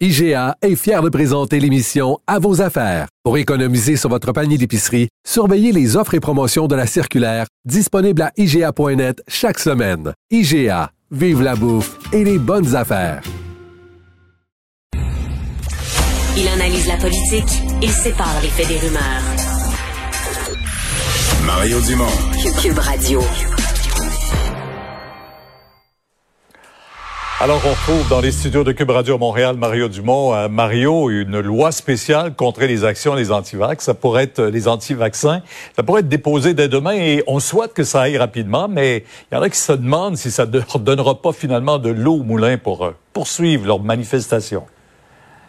[0.00, 3.06] IGA est fier de présenter l'émission À vos affaires.
[3.22, 8.22] Pour économiser sur votre panier d'épicerie, surveillez les offres et promotions de la circulaire disponible
[8.22, 10.12] à IGA.net chaque semaine.
[10.32, 13.22] IGA, vive la bouffe et les bonnes affaires.
[16.36, 19.22] Il analyse la politique, il sépare les faits des rumeurs.
[21.46, 22.06] Mario Dumont.
[22.60, 23.20] Cube Radio.
[27.44, 30.34] Alors, on retrouve dans les studios de Cube Radio Montréal Mario Dumont.
[30.34, 33.84] Euh, Mario, une loi spéciale contre les actions les antivax.
[33.84, 35.42] Ça pourrait être euh, les anti-vaccins.
[35.76, 39.34] Ça pourrait être déposé dès demain et on souhaite que ça aille rapidement, mais il
[39.34, 42.22] y en a qui se demandent si ça ne donnera pas finalement de l'eau au
[42.22, 44.64] moulin pour euh, poursuivre leur manifestation.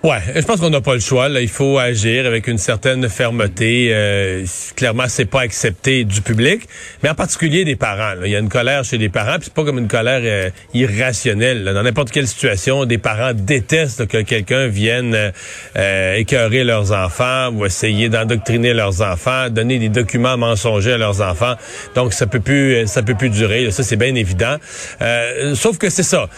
[0.05, 1.29] Ouais, je pense qu'on n'a pas le choix.
[1.29, 1.41] Là.
[1.41, 3.89] Il faut agir avec une certaine fermeté.
[3.91, 6.69] Euh, clairement, c'est pas accepté du public,
[7.01, 8.13] mais en particulier des parents.
[8.23, 10.51] Il y a une colère chez les parents, puis c'est pas comme une colère euh,
[10.75, 11.63] irrationnelle.
[11.63, 15.31] Dans n'importe quelle situation, des parents détestent que quelqu'un vienne
[15.75, 21.21] euh, écœurer leurs enfants ou essayer d'endoctriner leurs enfants, donner des documents mensongers à leurs
[21.21, 21.55] enfants.
[21.95, 23.71] Donc ça peut plus, ça peut plus durer.
[23.71, 24.57] Ça c'est bien évident.
[25.55, 26.29] sauf que c'est ça.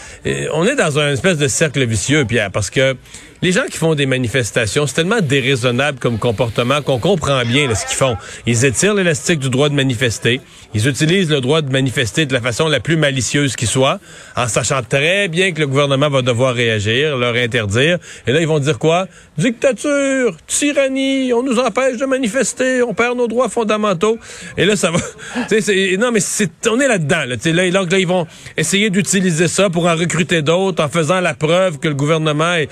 [0.54, 2.96] On est dans un espèce de cercle vicieux, Pierre, parce que
[3.42, 7.86] les gens qui font des manifestations, c'est tellement déraisonnable comme comportement qu'on comprend bien ce
[7.86, 8.18] qu'ils font.
[8.46, 10.42] Ils étirent l'élastique du droit de manifester.
[10.74, 14.00] Ils utilisent le droit de manifester de la façon la plus malicieuse qui soit,
[14.36, 18.00] en sachant très bien que le gouvernement va devoir réagir, leur interdire.
[18.26, 19.08] Et là, ils vont dire quoi?
[19.38, 24.18] Dictature, tyrannie, on nous empêche de manifester, on perd nos droits fondamentaux.
[24.58, 24.98] Et là, ça va...
[26.00, 27.26] non, mais c'est, on est là-dedans.
[27.26, 28.26] Là, là, là, là, ils vont
[28.58, 32.70] essayer d'utiliser ça pour en recruter d'autres en faisant la preuve que le gouvernement est...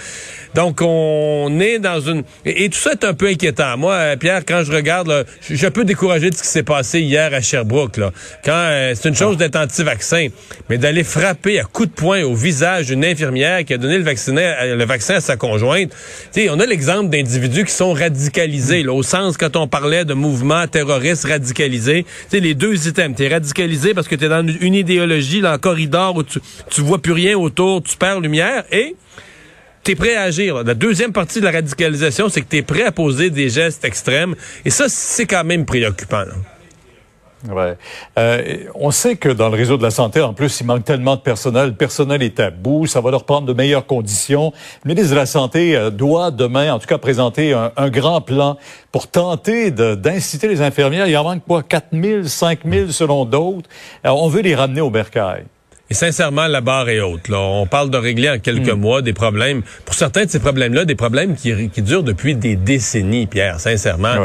[0.55, 2.23] Donc, on est dans une...
[2.45, 3.75] Et, tout ça est un peu inquiétant.
[3.77, 6.63] Moi, euh, Pierre, quand je regarde, je suis un peu découragé de ce qui s'est
[6.63, 7.97] passé hier à Sherbrooke.
[7.97, 8.13] Là.
[8.45, 10.29] Quand euh, C'est une chose d'être anti-vaccin,
[10.69, 14.05] mais d'aller frapper à coups de poing au visage d'une infirmière qui a donné le,
[14.07, 15.91] euh, vaccin à sa conjointe.
[16.31, 20.67] sais, on a l'exemple d'individus qui sont radicalisés, au sens quand on parlait de mouvements
[20.67, 22.05] terroristes radicalisés.
[22.29, 23.17] sais, les deux items.
[23.17, 26.39] Tu es radicalisé parce que tu es dans une idéologie, dans un corridor où tu,
[26.69, 28.95] tu vois plus rien autour, tu perds lumière et
[29.85, 30.63] tu es prêt à agir.
[30.63, 33.85] La deuxième partie de la radicalisation, c'est que tu es prêt à poser des gestes
[33.85, 34.35] extrêmes.
[34.65, 36.23] Et ça, c'est quand même préoccupant.
[37.47, 37.77] Ouais.
[38.17, 41.15] Euh, on sait que dans le réseau de la santé, en plus, il manque tellement
[41.15, 41.67] de personnel.
[41.67, 42.87] Le personnel est à bout.
[42.87, 44.51] Ça va leur prendre de meilleures conditions.
[44.83, 48.57] Le ministre de la Santé euh, doit demain, en tout cas, présenter un, grand plan
[48.91, 51.05] pour tenter d'inciter les infirmières.
[51.05, 51.61] Il en manque quoi?
[51.61, 53.69] 4 000, 5 000 selon d'autres.
[54.03, 55.45] on veut les ramener au bercail.
[55.89, 57.27] Et sincèrement, la barre est haute.
[57.29, 57.39] Là.
[57.39, 58.79] On parle de régler en quelques hmm.
[58.79, 59.61] mois des problèmes.
[59.85, 64.15] Pour certains de ces problèmes-là, des problèmes qui, qui, durent depuis des décennies, Pierre, sincèrement.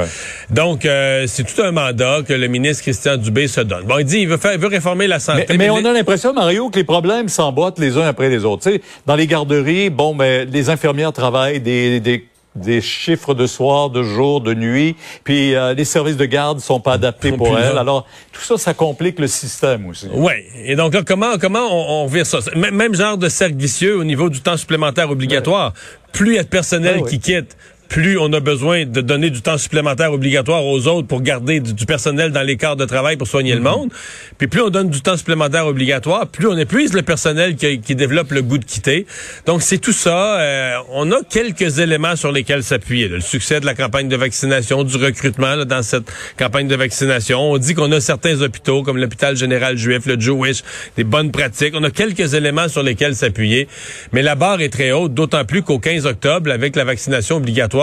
[0.49, 3.85] Donc, euh, c'est tout un mandat que le ministre Christian Dubé se donne.
[3.85, 5.59] Bon, il dit il veut, faire, il veut réformer la santé.
[5.59, 8.65] Mais, on a l'impression, Mario, que les problèmes s'emboîtent les uns après les autres.
[8.65, 12.25] sais, dans les garderies, bon, ben, les infirmières travaillent des, des
[12.57, 16.81] des chiffres de soir, de jour, de nuit, puis euh, les services de garde sont
[16.81, 17.79] pas adaptés pour elles.
[17.79, 20.09] Alors tout ça, ça complique le système aussi.
[20.13, 20.33] Oui.
[20.65, 22.39] Et donc là, comment comment on, on vire ça?
[22.57, 25.73] Même genre de cercle vicieux au niveau du temps supplémentaire obligatoire.
[26.13, 27.57] Plus il y a de personnel ah qui quitte,
[27.91, 31.87] plus on a besoin de donner du temps supplémentaire obligatoire aux autres pour garder du,
[31.87, 33.65] personnel dans les quarts de travail pour soigner le mhm.
[33.65, 33.91] monde.
[34.39, 37.97] Puis plus on donne du temps supplémentaire obligatoire, plus on épuise le personnel qui, qui
[37.97, 39.07] développe le goût de quitter.
[39.45, 40.41] Donc c'est tout ça.
[40.41, 43.09] Euh, on a quelques éléments sur lesquels s'appuyer.
[43.09, 46.05] Le succès de la campagne de vaccination, du recrutement là, dans cette
[46.39, 47.41] campagne de vaccination.
[47.51, 50.63] On dit qu'on a certains hôpitaux comme l'hôpital général juif, le Jewish,
[50.97, 51.75] des bonnes pratiques.
[51.77, 53.67] On a quelques éléments sur lesquels s'appuyer.
[54.13, 57.80] Mais la barre est très haute, d'autant plus qu'au 15 octobre, avec la vaccination obligatoire,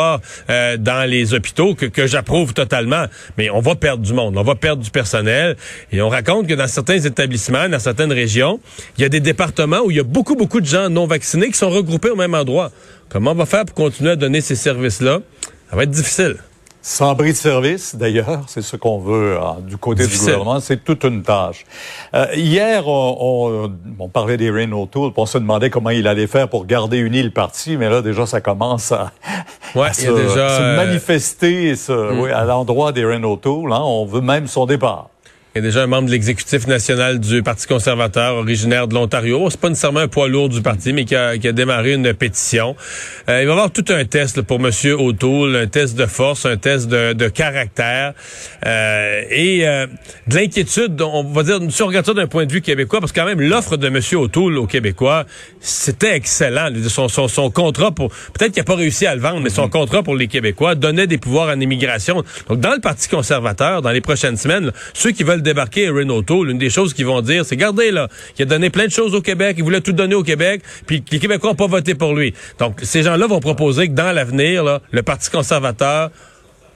[0.49, 3.05] euh, dans les hôpitaux que, que j'approuve totalement.
[3.37, 5.55] Mais on va perdre du monde, on va perdre du personnel.
[5.91, 8.59] Et on raconte que dans certains établissements, dans certaines régions,
[8.97, 11.47] il y a des départements où il y a beaucoup, beaucoup de gens non vaccinés
[11.47, 12.71] qui sont regroupés au même endroit.
[13.09, 15.19] Comment on va faire pour continuer à donner ces services-là?
[15.69, 16.37] Ça va être difficile.
[16.89, 20.85] Sans bris de service, d'ailleurs, c'est ce qu'on veut hein, du côté du gouvernement, c'est
[20.85, 21.65] toute une tâche.
[22.13, 23.69] Euh, hier, on,
[23.99, 27.31] on, parlait d'Erin O'Toole, on se demandait comment il allait faire pour garder unis le
[27.31, 29.11] parti, mais là, déjà, ça commence à,
[29.73, 33.73] se, déjà, euh, manifester oui, à l'endroit d'Erin O'Toole.
[33.73, 35.09] Hein, on veut même son départ.
[35.57, 39.49] Il y a déjà un membre de l'exécutif national du Parti conservateur, originaire de l'Ontario.
[39.49, 42.13] C'est pas nécessairement un poids lourd du parti, mais qui a, qui a démarré une
[42.13, 42.75] pétition.
[43.27, 44.69] Euh, il va y avoir tout un test là, pour M.
[44.99, 48.13] O'Toole, un test de force, un test de, de caractère
[48.67, 49.87] euh, et euh,
[50.27, 51.01] de l'inquiétude.
[51.01, 53.25] On va dire, si on regarde ça d'un point de vue québécois, parce que quand
[53.25, 53.99] même l'offre de M.
[54.13, 55.25] O'Toole aux Québécois,
[55.59, 56.69] c'était excellent.
[56.87, 59.69] Son, son, son contrat pour, peut-être qu'il n'a pas réussi à le vendre, mais son
[59.69, 62.23] contrat pour les Québécois donnait des pouvoirs en immigration.
[62.47, 66.69] Donc dans le Parti conservateur, dans les prochaines semaines, ceux qui veulent débarquer l'une des
[66.69, 68.07] choses qu'ils vont dire, c'est gardez là,
[68.37, 71.03] il a donné plein de choses au Québec, il voulait tout donner au Québec, puis
[71.11, 72.33] les Québécois n'ont pas voté pour lui.
[72.59, 76.11] Donc ces gens-là vont proposer que dans l'avenir, le Parti conservateur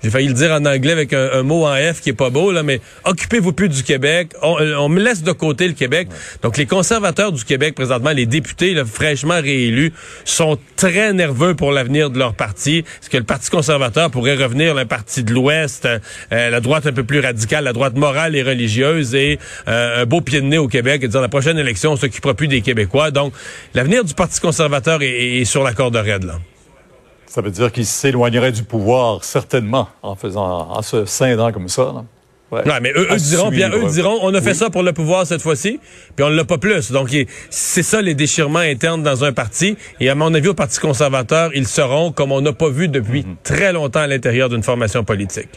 [0.04, 2.52] j'ai failli le dire en anglais avec un, mot en F qui est pas beau,
[2.52, 4.32] là, mais occupez-vous plus du Québec.
[4.42, 6.08] On, me laisse de côté le Québec.
[6.42, 9.94] Donc, les conservateurs du Québec, présentement, les députés là, fraîchement réélus,
[10.26, 12.80] sont très nerveux pour l'avenir de leur parti.
[12.80, 16.00] Est-ce que le Parti conservateur pourrait revenir un parti de l'Ouest, euh,
[16.32, 20.22] la droite un peu plus radicale, la droite morale et religieuse, et euh, un beau
[20.22, 23.12] pied de nez au Québec, et dire la prochaine élection, on s'occupera plus des Québécois.
[23.12, 23.34] Donc,
[23.74, 26.40] l'avenir du Parti conservateur est, est sur la corde raide, là.
[27.32, 31.84] Ça veut dire qu'il s'éloignerait du pouvoir, certainement, en faisant, en se scindant comme ça.
[31.84, 32.04] Là.
[32.52, 32.64] Ouais.
[32.66, 35.80] Non, mais eux, diront, eux diront, on a fait ça pour le pouvoir cette fois-ci,
[36.14, 36.92] puis on ne l'a pas plus.
[36.92, 37.16] Donc,
[37.50, 39.78] c'est ça les déchirements internes dans un parti.
[40.02, 43.24] Et à mon avis, au Parti conservateur, ils seront comme on n'a pas vu depuis
[43.24, 43.38] mhm.
[43.44, 45.52] très longtemps à l'intérieur d'une formation politique.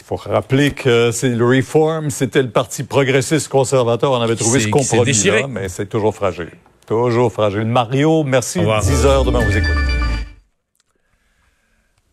[0.00, 4.12] Il faut rappeler que c'est le Reform, c'était le Parti progressiste conservateur.
[4.12, 6.52] On avait trouvé ce compromis-là, mais c'est toujours fragile.
[6.86, 7.66] Toujours fragile.
[7.66, 8.60] Mario, merci.
[8.60, 9.87] 10 heures demain, vous écoute.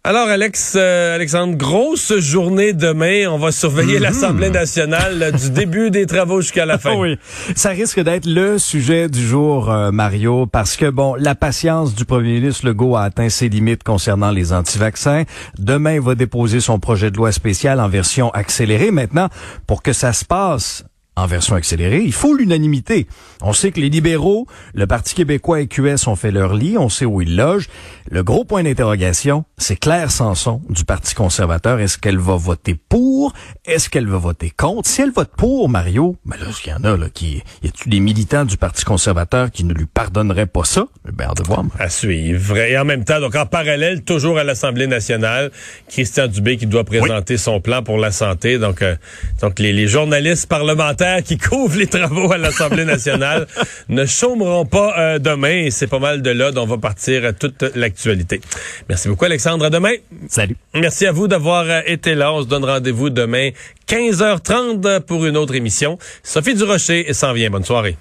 [0.08, 3.26] Alors, Alex, euh, Alexandre, grosse journée demain.
[3.28, 4.04] On va surveiller mhm.
[4.04, 6.94] l'Assemblée nationale du début des travaux jusqu'à la fin.
[6.96, 7.18] oui,
[7.56, 12.06] ça risque d'être le sujet du jour, euh, Mario, parce que, bon, la patience du
[12.06, 15.24] premier ministre Legault a atteint ses limites concernant les anti-vaccins.
[15.58, 18.92] Demain, il va déposer son projet de loi spécial en version accélérée.
[18.92, 19.30] Maintenant,
[19.66, 23.08] pour que ça se passe en version accélérée, il faut l'unanimité.
[23.42, 26.90] On sait que les libéraux, le Parti québécois et QS ont fait leur lit, on
[26.90, 27.70] sait où ils logent.
[28.10, 31.80] Le gros point d'interrogation, c'est Claire Sanson du Parti conservateur.
[31.80, 33.34] Est-ce qu'elle va voter pour?
[33.66, 34.90] Est-ce qu'elle va voter contre?
[34.90, 37.90] Si elle vote pour, Mario, ben là, il y en a, là, qui, y a-tu
[37.90, 40.88] des militants du Parti conservateur qui ne lui pardonneraient pas ça?
[41.12, 41.64] Ben, de voir.
[41.80, 42.58] À suivre.
[42.58, 45.52] Et en même temps, donc, en parallèle, toujours à l'Assemblée nationale,
[45.88, 48.58] Christian Dubé qui doit présenter son plan pour la santé.
[48.58, 48.96] Donc, euh,
[49.42, 53.48] donc les, les journalistes parlementaires qui couvrent les travaux à l'Assemblée nationale
[53.90, 55.70] ne chômeront pas euh, demain.
[55.72, 58.42] C'est pas mal de là dont va partir toute l'activité
[58.90, 59.66] Merci beaucoup, Alexandre.
[59.66, 59.94] À demain.
[60.28, 60.56] Salut.
[60.74, 62.34] Merci à vous d'avoir euh, été là.
[62.34, 63.50] On se donne rendez-vous demain,
[63.88, 65.98] 15h30 pour une autre émission.
[66.24, 67.50] Sophie Durocher s'en vient.
[67.50, 67.98] Bonne soirée.